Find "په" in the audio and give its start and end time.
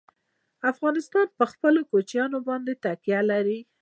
1.37-1.45